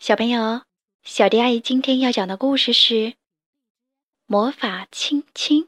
[0.00, 0.62] 小朋友，
[1.02, 2.94] 小迪阿姨今天要讲的故事是
[4.26, 5.64] 《魔法亲亲》。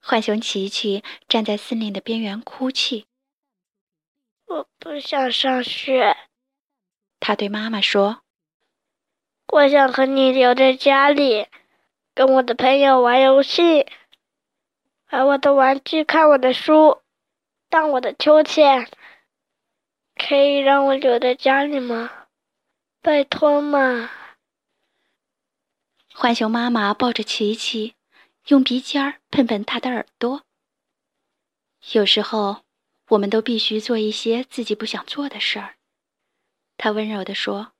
[0.00, 3.06] 浣熊琪琪站在森林的边缘哭泣。
[4.46, 6.16] 我不想上学，
[7.20, 8.22] 他对妈妈说
[9.52, 11.48] ：“我想和你留在家里，
[12.14, 13.86] 跟我的朋友玩游戏，
[15.10, 17.02] 玩我的玩具，看我的书，
[17.68, 18.90] 荡我的秋千。”
[20.26, 22.28] 可以让我留在家里吗？
[23.02, 24.10] 拜托嘛！
[26.14, 27.94] 浣熊妈妈抱着琪琪，
[28.46, 30.46] 用鼻尖儿碰碰他的耳朵。
[31.92, 32.64] 有时候，
[33.08, 35.76] 我们都必须做一些自己不想做的事儿。
[36.78, 37.72] 他温柔地说：“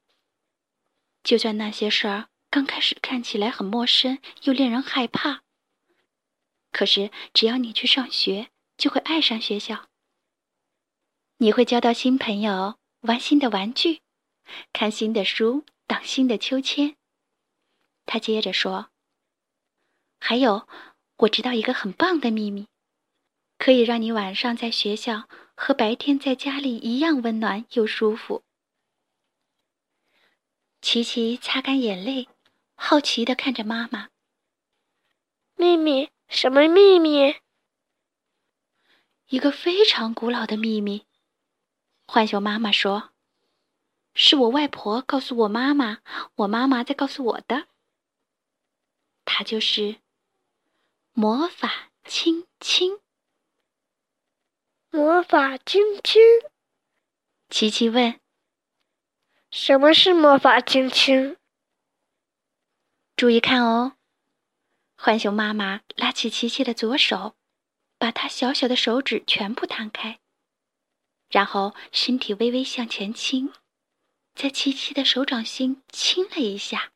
[1.24, 5.40] 就算那些事儿刚开始看起来很陌生又令人害怕，
[6.70, 9.88] 可是只要你去上学，就会爱上学校。”
[11.38, 14.00] 你会交到新朋友，玩新的玩具，
[14.72, 16.96] 看新的书，荡新的秋千。
[18.06, 18.90] 他接着说
[20.20, 20.68] ：“还有，
[21.16, 22.68] 我知道一个很棒的秘密，
[23.58, 28.42] 可以让你晚上在学校和白天在家里一样温暖又舒服。”
[30.80, 32.28] 琪琪擦干眼泪，
[32.76, 34.10] 好奇的看着妈妈
[35.56, 36.10] ：“秘密？
[36.28, 37.34] 什么秘密？”
[39.28, 41.04] 一个非常古老的秘密。
[42.06, 43.10] 浣熊妈妈说
[44.14, 45.98] ：“是我外婆告诉我妈妈，
[46.36, 47.66] 我妈妈在告诉我的。
[49.24, 49.96] 它就是
[51.12, 53.00] 魔法亲亲。
[54.90, 56.22] 魔法亲亲。”
[57.50, 58.20] 琪琪问
[59.50, 61.36] ：“什么是魔法亲亲？”
[63.16, 63.96] 注意看哦！
[64.96, 67.34] 浣熊妈妈拉起琪琪的左手，
[67.98, 70.20] 把她小小的手指全部摊开。
[71.28, 73.52] 然后身体微微向前倾，
[74.34, 76.92] 在琪琪的手掌心亲了一下。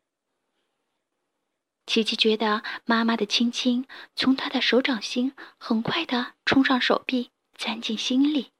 [1.86, 8.52] 琪琪觉得妈妈的亲亲从她的手掌心很快的冲上手臂，钻进心里。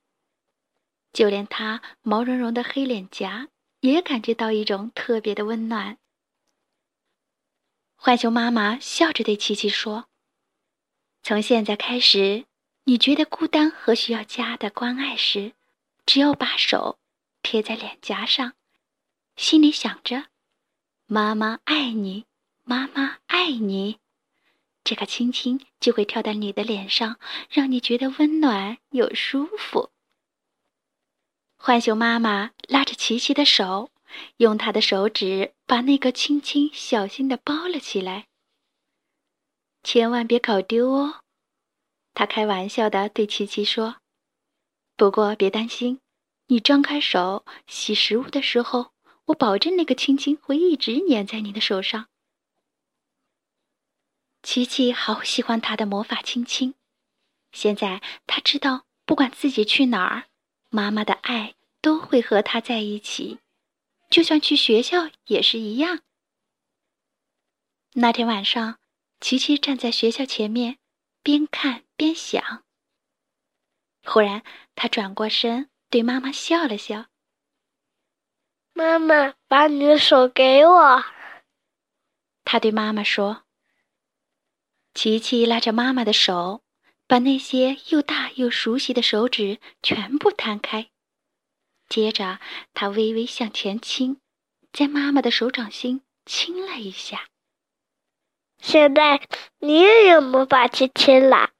[1.13, 3.49] 就连她毛茸茸的黑脸颊
[3.81, 5.99] 也感觉到一种特别的温暖。
[7.97, 10.09] 浣熊妈妈笑着对琪琪说
[11.23, 12.47] ：“从现在开始，
[12.85, 15.53] 你觉得孤单和需要家的关爱时。”
[16.09, 16.99] 只要把手
[17.43, 18.55] 贴在脸颊上，
[19.37, 20.29] 心里想着
[21.05, 22.25] “妈妈爱你，
[22.65, 23.99] 妈妈爱你”，
[24.83, 27.21] 这个亲亲就会跳到你的脸上，
[27.51, 29.91] 让你觉得温暖又舒服。
[31.59, 33.91] 浣熊妈妈拉着琪琪的手，
[34.39, 38.29] 用她的手指把那个亲亲小心的包了起来。
[39.83, 41.21] 千万别搞丢哦，
[42.15, 43.97] 她开玩笑的对琪琪说。
[44.99, 46.01] 不过别担心，
[46.49, 48.91] 你张开手洗食物的时候，
[49.27, 52.09] 我保证那个亲亲会一直粘在你的手上。
[54.43, 56.75] 琪琪好喜欢他的魔法亲亲，
[57.53, 60.27] 现在他知道，不管自己去哪儿，
[60.69, 63.39] 妈妈的爱都会和他在一起，
[64.11, 66.01] 就算去学校也是一样。
[67.93, 68.81] 那天晚上，
[69.21, 70.79] 琪琪站在学校前面，
[71.23, 72.65] 边看边想。
[74.11, 74.43] 忽然，
[74.75, 77.09] 他转过身，对妈妈笑了笑。
[78.73, 81.05] 妈妈，把你的手给我。
[82.43, 83.45] 他对妈妈说。
[84.95, 86.63] 琪琪拉着妈妈的手，
[87.07, 90.89] 把那些又大又熟悉的手指全部摊开。
[91.89, 92.41] 接着，
[92.73, 94.21] 他微微向前倾，
[94.73, 97.29] 在妈妈的手掌心亲了一下。
[98.63, 101.51] 现在你也有魔法亲亲了，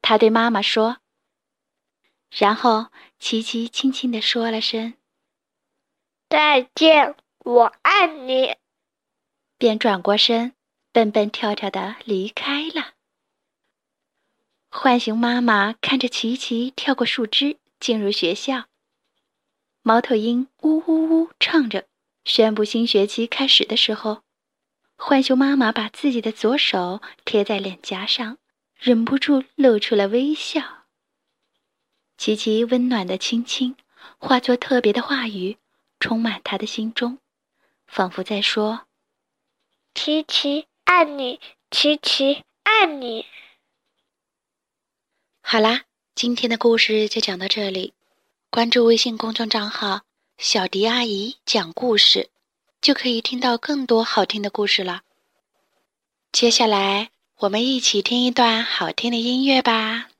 [0.00, 0.98] 他对妈妈说。
[2.34, 2.86] 然后，
[3.18, 4.94] 琪琪轻轻地说了声
[6.30, 8.56] “再见，我爱你”，
[9.58, 10.54] 便转过身，
[10.92, 12.94] 蹦蹦跳跳的离开了。
[14.70, 18.64] 浣熊妈妈看着琪琪跳过树枝进入学校，
[19.82, 21.86] 猫头鹰呜呜呜唱着，
[22.24, 24.22] 宣布新学期开始的时候，
[24.96, 28.38] 浣熊妈妈把自己的左手贴在脸颊上，
[28.78, 30.81] 忍不住露出了微笑。
[32.16, 33.74] 琪琪温暖的亲亲，
[34.18, 35.56] 化作特别的话语，
[35.98, 37.18] 充满他的心中，
[37.86, 38.86] 仿佛在说
[39.94, 43.26] ：“琪琪爱你，琪琪爱你。”
[45.42, 45.82] 好啦，
[46.14, 47.92] 今天的故事就讲到这里。
[48.50, 50.02] 关注微信公众账号
[50.38, 52.30] “小迪阿姨讲故事”，
[52.80, 55.02] 就可以听到更多好听的故事了。
[56.30, 60.11] 接下来，我们一起听一段好听的音乐吧。